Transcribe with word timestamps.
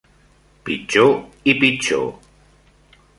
Pitjor 0.69 1.13
i 1.53 1.57
pitjor 1.59 2.09